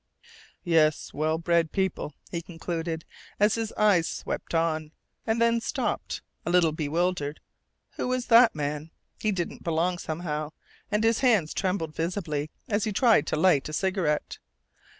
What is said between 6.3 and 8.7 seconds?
a little bewildered. Who was that